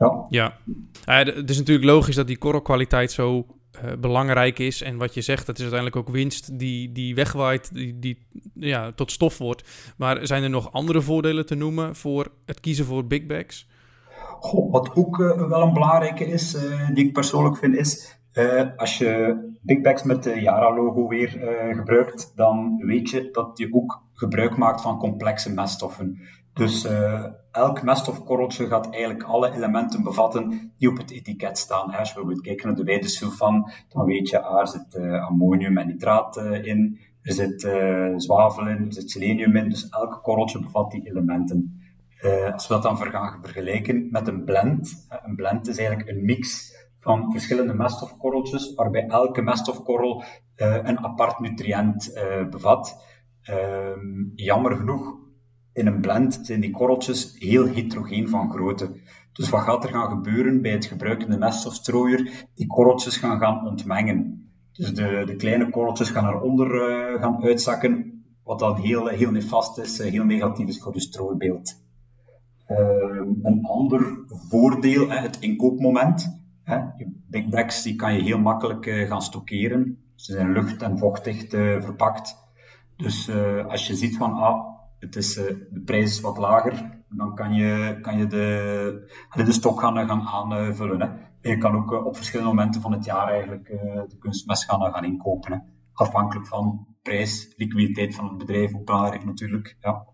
ja. 0.01 0.27
ja. 1.05 1.25
het 1.25 1.51
is 1.51 1.59
natuurlijk 1.59 1.87
logisch 1.87 2.15
dat 2.15 2.27
die 2.27 2.39
korrelkwaliteit 2.39 3.12
zo 3.12 3.47
uh, 3.85 3.93
belangrijk 4.01 4.59
is. 4.59 4.83
En 4.83 4.97
wat 4.97 5.15
je 5.15 5.21
zegt, 5.21 5.47
dat 5.47 5.57
is 5.57 5.62
uiteindelijk 5.62 6.01
ook 6.01 6.15
winst 6.15 6.59
die, 6.59 6.93
die 6.93 7.15
wegwaait, 7.15 7.75
die, 7.75 7.99
die 7.99 8.27
ja, 8.61 8.93
tot 8.93 9.11
stof 9.12 9.39
wordt. 9.39 9.93
Maar 9.97 10.27
zijn 10.27 10.43
er 10.43 10.51
nog 10.51 10.73
andere 10.73 11.01
voordelen 11.01 11.47
te 11.47 11.55
noemen 11.55 11.97
voor 11.97 12.33
het 12.47 12.61
kiezen 12.61 12.85
voor 12.85 13.07
big 13.07 13.27
bags? 13.27 13.69
Wat 14.71 14.97
ook 14.97 15.19
uh, 15.19 15.49
wel 15.49 15.62
een 15.62 15.73
belangrijke 15.73 16.25
is, 16.26 16.55
uh, 16.55 16.88
die 16.95 17.07
ik 17.07 17.12
persoonlijk 17.12 17.57
vind, 17.57 17.76
is 17.76 18.19
als 18.76 18.99
je 18.99 19.38
big 19.62 19.81
bags 19.81 20.02
met 20.02 20.23
de 20.23 20.40
Yara-logo 20.40 21.09
weer 21.09 21.29
gebruikt, 21.73 22.33
dan 22.37 22.76
weet 22.87 23.11
je 23.11 23.29
dat 23.33 23.59
je 23.59 23.73
ook 23.73 24.02
gebruik 24.14 24.57
maakt 24.57 24.81
van 24.81 24.99
complexe 24.99 25.52
meststoffen. 25.52 26.19
Dus 26.52 26.87
elk 27.50 27.83
meststofkorreltje 27.83 28.67
gaat 28.67 28.90
eigenlijk 28.90 29.23
alle 29.23 29.52
elementen 29.52 30.02
bevatten 30.02 30.73
die 30.79 30.88
op 30.88 30.97
het 30.97 31.11
etiket 31.11 31.59
staan. 31.59 31.90
Als 31.90 32.09
je 32.09 32.14
bijvoorbeeld 32.14 32.40
kijkt 32.40 32.64
naar 32.64 32.75
de 32.75 32.85
wijdesulfan, 32.85 33.71
dan 33.88 34.05
weet 34.05 34.29
je, 34.29 34.38
er 34.38 34.69
zit 34.69 34.97
ammonium 35.21 35.79
en 35.79 35.87
nitraat 35.87 36.37
in, 36.62 36.99
er 37.23 37.33
zit 37.33 37.61
zwavel 38.17 38.69
in, 38.69 38.87
er 38.87 38.93
zit 38.93 39.11
selenium 39.11 39.57
in, 39.57 39.69
dus 39.69 39.89
elk 39.89 40.21
korreltje 40.23 40.61
bevat 40.61 40.91
die 40.91 41.09
elementen. 41.09 41.83
als 42.53 42.69
we 42.69 42.75
dat 42.75 42.83
dan 42.83 42.97
gaan 42.97 43.39
vergelijken 43.43 44.09
met 44.11 44.29
een 44.29 44.45
blend, 44.45 45.07
een 45.23 45.37
blend 45.37 45.69
is 45.69 45.79
eigenlijk 45.79 46.09
een 46.09 46.25
mix 46.25 46.75
van 46.99 47.33
verschillende 47.33 47.75
meststofkorreltjes, 47.75 48.75
waarbij 48.75 49.07
elke 49.07 49.43
meststofkorrel 49.43 50.23
een 50.57 50.99
apart 50.99 51.39
nutriënt 51.39 52.12
bevat. 52.50 53.05
Ehm, 53.43 54.25
jammer 54.35 54.77
genoeg 54.77 55.19
in 55.73 55.87
een 55.87 56.00
blend 56.00 56.41
zijn 56.43 56.61
die 56.61 56.71
korreltjes 56.71 57.37
heel 57.39 57.67
heterogeen 57.67 58.29
van 58.29 58.50
grootte. 58.50 58.91
Dus 59.33 59.49
wat 59.49 59.61
gaat 59.61 59.85
er 59.85 59.91
gaan 59.91 60.09
gebeuren 60.09 60.62
bij 60.62 60.71
het 60.71 60.85
gebruikende 60.85 61.39
meststofstrooier? 61.39 62.47
Die 62.55 62.67
korreltjes 62.67 63.17
gaan 63.17 63.39
gaan 63.39 63.67
ontmengen. 63.67 64.50
Dus 64.73 64.95
de, 64.95 65.23
de 65.27 65.37
kleine 65.37 65.71
korreltjes 65.71 66.11
gaan 66.11 66.29
eronder 66.29 66.75
uh, 66.75 67.21
gaan 67.21 67.43
uitzakken, 67.43 68.25
wat 68.45 68.59
dan 68.59 68.77
heel, 68.77 69.07
heel 69.07 69.31
nefast 69.31 69.79
is, 69.79 70.00
uh, 70.00 70.11
heel 70.11 70.25
negatief 70.25 70.69
is 70.69 70.79
voor 70.79 70.95
je 70.95 71.00
strooibeeld. 71.00 71.75
Uh, 72.69 72.77
een 73.43 73.61
ander 73.62 74.19
voordeel, 74.27 75.11
het 75.11 75.39
inkoopmoment. 75.39 76.43
Hè, 76.62 76.79
big 77.27 77.49
bags 77.49 77.83
die 77.83 77.97
kan 77.97 78.15
je 78.15 78.23
heel 78.23 78.39
makkelijk 78.39 78.85
gaan 78.85 79.23
stockeren. 79.23 79.99
Ze 80.15 80.33
zijn 80.33 80.53
lucht- 80.53 80.83
en 80.83 80.99
vochtdicht 80.99 81.50
verpakt. 81.50 82.37
Dus 82.97 83.31
als 83.69 83.87
je 83.87 83.95
ziet 83.95 84.17
van, 84.17 84.33
ah, 84.33 84.65
het 84.99 85.17
is, 85.17 85.35
de 85.35 85.83
prijs 85.85 86.11
is 86.11 86.21
wat 86.21 86.39
lager, 86.39 87.00
dan 87.17 87.35
kan 87.35 87.52
je, 87.52 87.99
kan 88.02 88.19
je 88.19 88.26
de, 88.26 89.11
de 89.45 89.52
stok 89.52 89.81
gaan, 89.81 90.07
gaan 90.07 90.26
aanvullen. 90.26 91.00
Hè. 91.00 91.09
Je 91.50 91.59
kan 91.59 91.76
ook 91.76 91.93
uh, 91.93 92.07
op 92.07 92.17
verschillende 92.17 92.52
momenten 92.52 92.81
van 92.81 92.93
het 92.93 93.05
jaar 93.05 93.29
eigenlijk 93.29 93.69
uh, 93.69 93.81
de 94.09 94.17
kunstmest 94.19 94.64
gaan, 94.64 94.93
gaan 94.93 95.05
inkopen. 95.05 95.52
Hè. 95.52 95.59
Afhankelijk 95.93 96.47
van 96.47 96.87
prijs, 97.02 97.55
liquiditeit 97.57 98.14
van 98.14 98.29
het 98.29 98.38
bedrijf, 98.38 98.75
ook 98.75 98.85
belangrijk 98.85 99.25
natuurlijk. 99.25 99.76
Ja. 99.81 100.09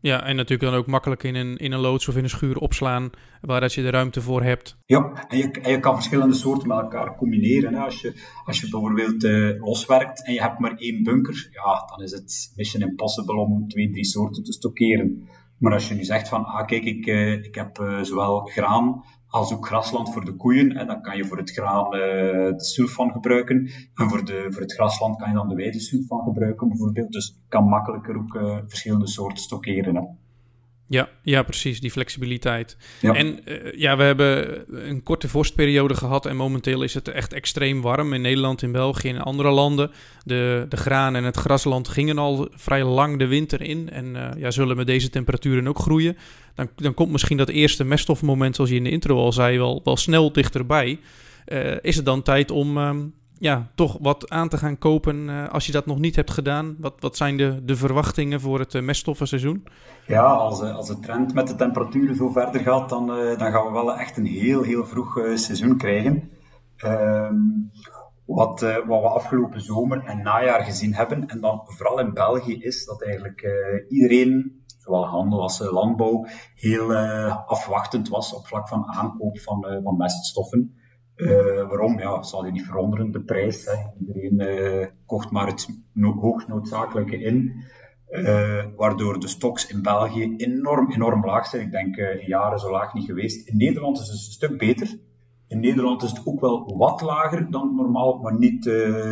Ja, 0.00 0.24
en 0.24 0.36
natuurlijk 0.36 0.70
dan 0.70 0.80
ook 0.80 0.86
makkelijk 0.86 1.22
in 1.22 1.34
een, 1.34 1.56
in 1.56 1.72
een 1.72 1.80
loods 1.80 2.08
of 2.08 2.16
in 2.16 2.22
een 2.22 2.28
schuur 2.28 2.58
opslaan, 2.58 3.10
waar 3.40 3.60
dat 3.60 3.72
je 3.72 3.82
de 3.82 3.90
ruimte 3.90 4.20
voor 4.20 4.42
hebt. 4.42 4.76
Ja, 4.86 5.26
en 5.28 5.38
je, 5.38 5.50
en 5.50 5.70
je 5.70 5.80
kan 5.80 5.94
verschillende 5.94 6.34
soorten 6.34 6.68
met 6.68 6.78
elkaar 6.78 7.16
combineren. 7.16 7.74
Hè. 7.74 7.80
Als, 7.80 8.00
je, 8.00 8.22
als 8.44 8.60
je 8.60 8.68
bijvoorbeeld 8.68 9.22
loswerkt 9.60 10.26
en 10.26 10.32
je 10.32 10.42
hebt 10.42 10.58
maar 10.58 10.76
één 10.76 11.02
bunker, 11.02 11.48
ja, 11.50 11.84
dan 11.86 12.04
is 12.04 12.12
het 12.12 12.52
mission 12.56 12.82
impossible 12.82 13.40
om 13.40 13.68
twee, 13.68 13.90
drie 13.90 14.04
soorten 14.04 14.42
te 14.42 14.52
stockeren. 14.52 15.28
Maar 15.62 15.72
als 15.72 15.88
je 15.88 15.94
nu 15.94 16.04
zegt 16.04 16.28
van, 16.28 16.44
ah 16.44 16.66
kijk, 16.66 16.84
ik, 16.84 17.06
uh, 17.06 17.32
ik 17.32 17.54
heb 17.54 17.78
uh, 17.78 18.02
zowel 18.02 18.40
graan 18.40 19.04
als 19.28 19.52
ook 19.52 19.66
grasland 19.66 20.12
voor 20.12 20.24
de 20.24 20.36
koeien. 20.36 20.72
En 20.76 20.86
dan 20.86 21.02
kan 21.02 21.16
je 21.16 21.24
voor 21.24 21.36
het 21.36 21.50
graan 21.50 21.84
uh, 21.84 22.00
de 22.56 22.64
sulfan 22.64 23.10
gebruiken. 23.10 23.70
En 23.94 24.08
voor, 24.08 24.24
de, 24.24 24.46
voor 24.48 24.62
het 24.62 24.72
grasland 24.72 25.16
kan 25.16 25.28
je 25.28 25.34
dan 25.34 25.48
de 25.48 25.54
weidesulfan 25.54 26.22
gebruiken 26.22 26.68
bijvoorbeeld. 26.68 27.12
Dus 27.12 27.42
kan 27.48 27.64
makkelijker 27.64 28.16
ook 28.16 28.62
verschillende 28.66 29.08
soorten 29.08 29.42
stockeren. 29.42 30.18
Ja, 30.92 31.08
ja, 31.22 31.42
precies, 31.42 31.80
die 31.80 31.90
flexibiliteit. 31.90 32.76
Ja. 33.00 33.14
En 33.14 33.40
uh, 33.44 33.72
ja, 33.76 33.96
we 33.96 34.02
hebben 34.02 34.64
een 34.88 35.02
korte 35.02 35.28
vorstperiode 35.28 35.94
gehad 35.94 36.26
en 36.26 36.36
momenteel 36.36 36.82
is 36.82 36.94
het 36.94 37.08
echt 37.08 37.32
extreem 37.32 37.80
warm 37.80 38.12
in 38.12 38.20
Nederland, 38.20 38.62
in 38.62 38.72
België 38.72 39.08
en 39.08 39.18
andere 39.18 39.50
landen. 39.50 39.90
De, 40.24 40.66
de 40.68 40.76
graan 40.76 41.16
en 41.16 41.24
het 41.24 41.36
grasland 41.36 41.88
gingen 41.88 42.18
al 42.18 42.48
vrij 42.54 42.84
lang 42.84 43.18
de 43.18 43.26
winter 43.26 43.62
in 43.62 43.90
en 43.90 44.14
uh, 44.14 44.28
ja, 44.36 44.50
zullen 44.50 44.76
met 44.76 44.86
deze 44.86 45.10
temperaturen 45.10 45.68
ook 45.68 45.78
groeien. 45.78 46.16
Dan, 46.54 46.68
dan 46.76 46.94
komt 46.94 47.12
misschien 47.12 47.36
dat 47.36 47.48
eerste 47.48 47.84
meststofmoment, 47.84 48.54
zoals 48.54 48.70
je 48.70 48.76
in 48.76 48.84
de 48.84 48.90
intro 48.90 49.16
al 49.16 49.32
zei, 49.32 49.58
wel, 49.58 49.80
wel 49.84 49.96
snel 49.96 50.32
dichterbij. 50.32 50.98
Uh, 51.46 51.76
is 51.80 51.96
het 51.96 52.04
dan 52.04 52.22
tijd 52.22 52.50
om 52.50 52.76
um, 52.76 53.14
ja, 53.42 53.70
toch 53.74 53.98
wat 54.00 54.30
aan 54.30 54.48
te 54.48 54.56
gaan 54.56 54.78
kopen 54.78 55.28
uh, 55.28 55.48
als 55.48 55.66
je 55.66 55.72
dat 55.72 55.86
nog 55.86 55.98
niet 55.98 56.16
hebt 56.16 56.30
gedaan? 56.30 56.76
Wat, 56.78 56.94
wat 56.98 57.16
zijn 57.16 57.36
de, 57.36 57.64
de 57.64 57.76
verwachtingen 57.76 58.40
voor 58.40 58.58
het 58.58 58.74
uh, 58.74 58.82
meststoffenseizoen? 58.82 59.66
Ja, 60.06 60.24
als, 60.24 60.60
als 60.60 60.86
de 60.86 60.98
trend 60.98 61.34
met 61.34 61.48
de 61.48 61.54
temperaturen 61.54 62.16
zo 62.16 62.28
verder 62.28 62.60
gaat, 62.60 62.88
dan, 62.88 63.06
dan 63.06 63.52
gaan 63.52 63.66
we 63.66 63.70
wel 63.72 63.96
echt 63.96 64.16
een 64.16 64.26
heel, 64.26 64.62
heel 64.62 64.84
vroeg 64.84 65.20
seizoen 65.34 65.76
krijgen. 65.76 66.30
Um, 66.84 67.70
wat, 68.24 68.60
wat 68.60 69.00
we 69.00 69.08
afgelopen 69.08 69.60
zomer 69.60 70.04
en 70.04 70.22
najaar 70.22 70.64
gezien 70.64 70.94
hebben, 70.94 71.26
en 71.26 71.40
dan 71.40 71.60
vooral 71.64 71.98
in 71.98 72.12
België, 72.12 72.54
is 72.58 72.84
dat 72.84 73.02
eigenlijk 73.02 73.46
iedereen, 73.88 74.62
zowel 74.78 75.06
handel 75.06 75.42
als 75.42 75.58
landbouw, 75.58 76.26
heel 76.54 76.94
afwachtend 77.46 78.08
was 78.08 78.34
op 78.34 78.46
vlak 78.46 78.68
van 78.68 78.86
aankoop 78.86 79.38
van, 79.38 79.80
van 79.82 79.96
meststoffen. 79.96 80.76
Uh, 81.22 81.68
waarom? 81.68 81.98
Ja, 81.98 82.22
zal 82.22 82.44
je 82.44 82.52
niet 82.52 82.66
veranderen, 82.66 83.10
de 83.10 83.22
prijs. 83.22 83.64
Hè. 83.64 83.72
Iedereen 84.00 84.40
uh, 84.40 84.86
kocht 85.06 85.30
maar 85.30 85.46
het 85.46 85.68
no 85.92 86.12
hoogst 86.12 86.48
noodzakelijke 86.48 87.22
in. 87.22 87.52
Uh, 88.10 88.64
waardoor 88.76 89.20
de 89.20 89.28
stocks 89.28 89.66
in 89.66 89.82
België 89.82 90.34
enorm, 90.36 90.92
enorm 90.92 91.24
laag 91.24 91.46
zijn. 91.46 91.62
Ik 91.62 91.70
denk 91.70 91.96
in 91.96 92.26
jaren 92.26 92.58
zo 92.58 92.70
laag 92.70 92.94
niet 92.94 93.04
geweest. 93.04 93.48
In 93.48 93.56
Nederland 93.56 93.98
is 93.98 94.06
het 94.06 94.12
een 94.12 94.32
stuk 94.32 94.58
beter. 94.58 94.98
In 95.48 95.60
Nederland 95.60 96.02
is 96.02 96.10
het 96.10 96.20
ook 96.24 96.40
wel 96.40 96.76
wat 96.76 97.00
lager 97.00 97.50
dan 97.50 97.74
normaal, 97.76 98.18
maar 98.18 98.38
niet, 98.38 98.70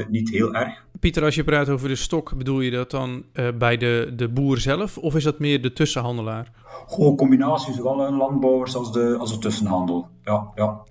niet 0.09 0.31
heel 0.31 0.55
erg. 0.55 0.87
Pieter, 1.01 1.25
als 1.25 1.35
je 1.35 1.45
praat 1.45 1.69
over 1.69 1.89
de 1.89 1.97
stok, 1.97 2.37
bedoel 2.37 2.61
je 2.61 2.71
dat 2.71 2.91
dan 2.91 3.25
bij 3.59 3.77
de, 3.77 4.13
de 4.17 4.29
boer 4.29 4.59
zelf 4.59 4.99
of 4.99 5.15
is 5.15 5.25
dat 5.25 5.39
meer 5.39 5.63
de 5.63 5.73
tussenhandelaar? 5.73 6.53
Gewoon 6.87 7.17
combinatie, 7.17 7.75
zowel 7.75 8.07
een 8.07 8.17
landbouwers 8.17 8.77
als 8.77 8.93
de, 8.93 9.17
als 9.19 9.33
de 9.33 9.39
tussenhandel. 9.39 10.09
Ja, 10.23 10.51
ja. 10.55 10.83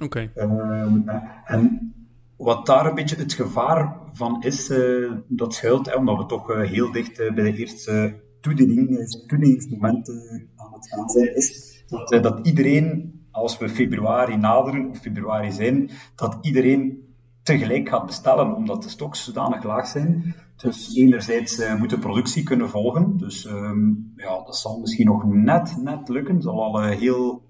Oké. 0.00 0.30
Um, 0.36 1.08
en 1.44 1.94
wat 2.36 2.66
daar 2.66 2.86
een 2.86 2.94
beetje 2.94 3.16
het 3.16 3.32
gevaar 3.32 3.96
van 4.12 4.42
is, 4.42 4.70
uh, 4.70 5.12
dat 5.28 5.54
schuilt, 5.54 5.96
omdat 5.96 6.16
we 6.16 6.26
toch 6.26 6.50
uh, 6.50 6.60
heel 6.60 6.92
dicht 6.92 7.16
bij 7.16 7.30
de 7.30 7.56
eerste 7.56 8.20
toediening, 8.40 9.08
toedieningsmomenten 9.26 10.48
aan 10.56 10.72
het 10.72 10.88
gaan 10.88 11.08
zijn, 11.08 11.36
is 11.36 11.84
dat, 11.86 12.22
dat 12.22 12.46
iedereen, 12.46 13.20
als 13.30 13.58
we 13.58 13.68
februari 13.68 14.36
naderen, 14.36 14.88
of 14.88 14.98
februari 14.98 15.52
zijn, 15.52 15.90
dat 16.14 16.38
iedereen 16.40 17.10
tegelijk 17.42 17.88
gaat 17.88 18.06
bestellen, 18.06 18.54
omdat 18.54 18.82
de 18.82 18.88
stoks 18.88 19.24
zodanig 19.24 19.62
laag 19.64 19.86
zijn. 19.86 20.34
Dus 20.56 20.96
enerzijds 20.96 21.76
moet 21.78 21.90
de 21.90 21.98
productie 21.98 22.42
kunnen 22.42 22.68
volgen. 22.68 23.16
Dus 23.16 23.44
um, 23.44 24.12
ja, 24.16 24.42
dat 24.44 24.56
zal 24.56 24.80
misschien 24.80 25.06
nog 25.06 25.24
net, 25.24 25.76
net 25.82 26.08
lukken. 26.08 26.42
Zal 26.42 26.62
al 26.62 26.82
heel 26.82 27.42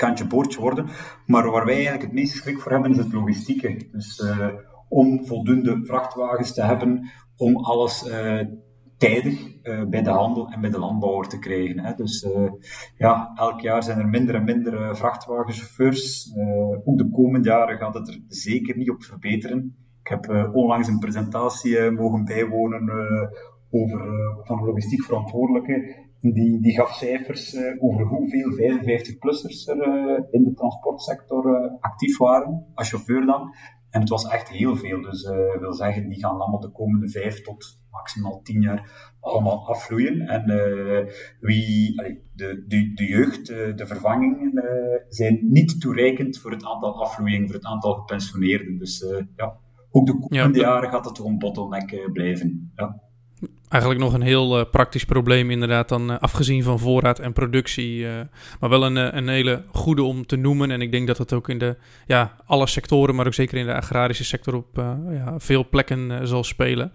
kantje 0.00 0.26
boordje 0.26 0.60
worden. 0.60 0.86
Maar 1.26 1.50
waar 1.50 1.64
wij 1.64 1.74
eigenlijk 1.74 2.04
het 2.04 2.12
meeste 2.12 2.36
schrik 2.36 2.60
voor 2.60 2.72
hebben, 2.72 2.90
is 2.90 2.96
het 2.96 3.12
logistieke. 3.12 3.88
Dus 3.92 4.22
om 4.88 5.26
voldoende 5.26 5.80
vrachtwagens 5.84 6.54
te 6.54 6.62
hebben, 6.62 7.10
om 7.36 7.56
alles 7.56 8.04
tijdig 9.00 9.56
uh, 9.62 9.84
bij 9.84 10.02
de 10.02 10.10
handel 10.10 10.48
en 10.48 10.60
bij 10.60 10.70
de 10.70 10.78
landbouwer 10.78 11.28
te 11.28 11.38
krijgen. 11.38 11.78
Hè. 11.78 11.94
Dus 11.94 12.22
uh, 12.22 12.50
ja, 12.96 13.32
elk 13.34 13.60
jaar 13.60 13.82
zijn 13.82 13.98
er 13.98 14.08
minder 14.08 14.34
en 14.34 14.44
minder 14.44 14.72
uh, 14.72 14.94
vrachtwagenchauffeurs. 14.94 16.32
ook 16.84 16.98
de 16.98 17.10
komende 17.10 17.48
jaren 17.48 17.78
gaat 17.78 17.94
het 17.94 18.08
er 18.08 18.18
zeker 18.28 18.76
niet 18.76 18.90
op 18.90 19.02
verbeteren. 19.02 19.76
Ik 20.02 20.08
heb 20.08 20.50
onlangs 20.52 20.88
een 20.88 20.98
presentatie 20.98 21.90
mogen 21.90 22.24
bijwonen 22.24 22.90
over, 23.70 24.00
van 24.42 24.64
logistiek 24.64 25.04
verantwoordelijke. 25.04 26.08
Die, 26.20 26.60
die 26.60 26.74
gaf 26.74 26.92
cijfers 26.92 27.56
over 27.78 28.04
hoeveel 28.04 28.50
55-plussers 28.52 29.68
er 29.68 30.26
in 30.30 30.44
de 30.44 30.52
transportsector 30.54 31.76
actief 31.80 32.18
waren, 32.18 32.66
als 32.74 32.88
chauffeur 32.88 33.26
dan. 33.26 33.54
En 33.90 34.00
het 34.00 34.08
was 34.08 34.28
echt 34.28 34.48
heel 34.48 34.76
veel. 34.76 35.02
Dus 35.02 35.22
dat 35.22 35.60
wil 35.60 35.74
zeggen, 35.74 36.08
die 36.08 36.18
gaan 36.18 36.40
allemaal 36.40 36.60
de 36.60 36.72
komende 36.72 37.10
vijf 37.10 37.42
tot 37.42 37.80
maximaal 37.90 38.40
tien 38.42 38.60
jaar 38.60 39.12
allemaal 39.20 39.68
afvloeien. 39.68 40.20
En 40.20 40.44
wie, 41.40 41.98
allee, 42.00 42.22
de, 42.34 42.64
de, 42.66 42.92
de 42.94 43.04
jeugd, 43.04 43.46
de 43.46 43.86
vervangingen 43.86 44.52
zijn 45.08 45.38
niet 45.42 45.80
toereikend 45.80 46.38
voor 46.38 46.50
het 46.50 46.64
aantal 46.64 47.02
afvloeien, 47.02 47.46
voor 47.46 47.54
het 47.54 47.64
aantal 47.64 47.94
gepensioneerden. 47.94 48.78
Dus 48.78 49.04
ja, 49.36 49.56
ook 49.90 50.06
de 50.06 50.18
komende 50.18 50.58
ja, 50.58 50.64
jaren 50.64 50.90
gaat 50.90 51.04
het 51.04 51.18
een 51.18 51.38
bottleneck 51.38 52.12
blijven. 52.12 52.72
Ja. 52.74 53.08
Eigenlijk 53.70 54.02
nog 54.02 54.12
een 54.12 54.22
heel 54.22 54.66
praktisch 54.66 55.04
probleem, 55.04 55.50
inderdaad, 55.50 55.88
dan 55.88 56.20
afgezien 56.20 56.62
van 56.62 56.78
voorraad 56.78 57.18
en 57.18 57.32
productie. 57.32 58.06
maar 58.60 58.70
wel 58.70 58.84
een, 58.84 59.16
een 59.16 59.28
hele 59.28 59.62
goede 59.72 60.02
om 60.02 60.26
te 60.26 60.36
noemen. 60.36 60.70
En 60.70 60.82
ik 60.82 60.90
denk 60.90 61.06
dat 61.06 61.18
het 61.18 61.32
ook 61.32 61.48
in 61.48 61.58
de 61.58 61.76
ja, 62.06 62.36
alle 62.46 62.66
sectoren, 62.66 63.14
maar 63.14 63.26
ook 63.26 63.34
zeker 63.34 63.58
in 63.58 63.66
de 63.66 63.74
agrarische 63.74 64.24
sector 64.24 64.54
op 64.54 64.66
ja, 65.10 65.34
veel 65.38 65.68
plekken 65.68 66.28
zal 66.28 66.44
spelen. 66.44 66.92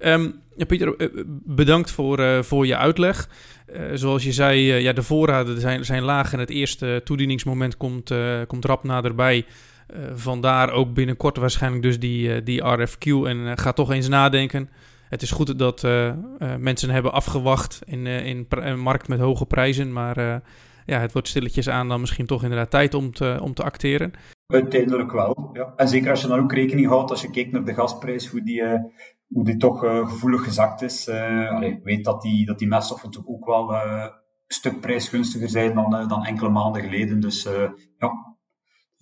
Um, 0.00 0.40
ja, 0.56 0.64
Pieter, 0.64 0.96
eh, 0.96 1.08
bedankt 1.44 1.90
voor, 1.90 2.44
voor 2.44 2.66
je 2.66 2.76
uitleg. 2.76 3.28
Zoals 3.94 4.24
je 4.24 4.32
zei, 4.32 4.60
ja, 4.60 4.92
de 4.92 5.02
voorraden 5.02 5.60
zijn, 5.60 5.84
zijn 5.84 6.02
laag 6.02 6.32
en 6.32 6.38
het 6.38 6.50
eerste 6.50 7.00
toedieningsmoment 7.04 7.76
komt, 7.76 8.14
komt 8.46 8.64
rap 8.64 8.84
naderbij. 8.84 9.44
vandaar 10.14 10.70
ook 10.70 10.94
binnenkort 10.94 11.36
waarschijnlijk 11.36 11.82
dus 11.82 11.98
die, 11.98 12.42
die 12.42 12.62
RFQ. 12.62 13.26
En 13.26 13.58
ga 13.58 13.72
toch 13.72 13.92
eens 13.92 14.08
nadenken. 14.08 14.68
Het 15.14 15.22
is 15.22 15.30
goed 15.30 15.58
dat 15.58 15.86
mensen 16.58 16.90
hebben 16.90 17.12
afgewacht 17.12 17.80
in, 17.84 18.06
in 18.06 18.46
een 18.48 18.80
markt 18.80 19.08
met 19.08 19.18
hoge 19.18 19.46
prijzen. 19.46 19.92
Maar 19.92 20.42
ja, 20.86 21.00
het 21.00 21.12
wordt 21.12 21.28
stilletjes 21.28 21.68
aan 21.68 21.88
dan 21.88 22.00
misschien 22.00 22.26
toch 22.26 22.42
inderdaad 22.42 22.70
tijd 22.70 22.94
om 22.94 23.12
te, 23.12 23.38
om 23.42 23.54
te 23.54 23.62
acteren. 23.62 24.12
Uiteindelijk 24.46 25.12
wel, 25.12 25.50
ja. 25.52 25.72
En 25.76 25.88
zeker 25.88 26.10
als 26.10 26.20
je 26.20 26.28
dan 26.28 26.38
ook 26.38 26.52
rekening 26.52 26.88
houdt, 26.88 27.10
als 27.10 27.22
je 27.22 27.30
kijkt 27.30 27.52
naar 27.52 27.64
de 27.64 27.74
gasprijs, 27.74 28.26
hoe 28.28 28.42
die 28.42 28.62
hoe 29.28 29.44
die 29.44 29.56
toch 29.56 29.78
gevoelig 29.78 30.44
gezakt 30.44 30.82
is. 30.82 31.08
Uh, 31.08 31.50
allee, 31.50 31.80
weet 31.82 32.04
dat 32.04 32.22
die, 32.22 32.46
dat 32.46 32.58
die 32.58 32.68
meststoffen 32.68 33.10
toch 33.10 33.26
ook 33.26 33.46
wel 33.46 33.74
een 33.74 34.10
stuk 34.46 34.80
prijsgunstiger 34.80 35.48
zijn 35.48 35.74
dan, 35.74 36.08
dan 36.08 36.24
enkele 36.24 36.50
maanden 36.50 36.82
geleden. 36.82 37.20
Dus 37.20 37.48
ja, 37.98 38.23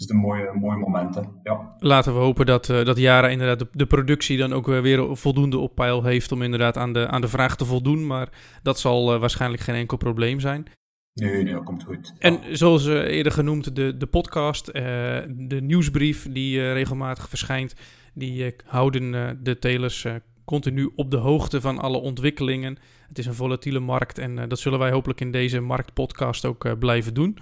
is 0.03 0.09
een 0.09 0.17
mooie, 0.17 0.53
mooie 0.55 0.77
moment. 0.77 1.15
Hè. 1.15 1.21
Ja. 1.43 1.75
Laten 1.79 2.15
we 2.15 2.19
hopen 2.19 2.47
dat, 2.47 2.67
dat 2.67 2.99
Jara 2.99 3.29
inderdaad 3.29 3.59
de, 3.59 3.69
de, 3.73 3.87
productie 3.87 4.39
dan 4.39 4.53
ook 4.53 4.67
weer 4.67 5.17
voldoende 5.17 5.59
op 5.59 5.75
peil 5.75 6.05
heeft 6.05 6.33
om 6.33 6.43
inderdaad 6.43 6.77
aan 6.77 6.93
de, 6.93 7.09
aan 7.09 7.21
de 7.21 7.29
vraag 7.29 7.57
te 7.57 7.65
voldoen. 7.65 8.07
Maar 8.07 8.29
dat 8.63 8.79
zal 8.79 9.19
waarschijnlijk 9.19 9.63
geen 9.63 9.75
enkel 9.75 9.97
probleem 9.97 10.41
zijn. 10.41 10.67
Nee, 11.15 11.43
nee, 11.43 11.53
dat 11.53 11.65
komt 11.65 11.85
goed. 11.85 12.13
En 12.19 12.41
zoals 12.51 12.87
eerder 12.87 13.33
genoemd, 13.33 13.77
de, 13.77 13.97
de 13.97 14.07
podcast, 14.07 14.67
de 14.67 15.59
nieuwsbrief 15.63 16.33
die 16.33 16.73
regelmatig 16.73 17.29
verschijnt 17.29 17.75
die 18.15 18.45
eh, 18.45 18.53
houden 18.67 19.15
eh, 19.15 19.31
de 19.43 19.59
telers 19.59 20.05
eh, 20.05 20.15
continu 20.45 20.93
op 20.97 21.11
de 21.11 21.17
hoogte 21.17 21.61
van 21.61 21.79
alle 21.79 22.01
ontwikkelingen. 22.01 22.79
Het 23.09 23.19
is 23.19 23.27
een 23.27 23.35
volatiele 23.35 23.81
markt 23.81 24.19
en 24.19 24.49
dat 24.49 24.59
zullen 24.59 24.79
wij 24.79 24.91
hopelijk 24.91 25.21
in 25.21 25.31
deze 25.31 25.61
marktpodcast 25.61 26.45
ook 26.45 26.79
blijven 26.79 27.15
doen. 27.15 27.39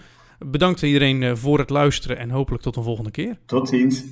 Bedankt 0.46 0.82
iedereen 0.82 1.22
eh, 1.22 1.34
voor 1.34 1.58
het 1.58 1.70
luisteren 1.70 2.18
en 2.18 2.30
hopelijk 2.30 2.62
tot 2.62 2.76
een 2.76 2.82
volgende 2.82 3.10
keer. 3.10 3.38
Tot 3.46 3.68
ziens. 3.68 4.04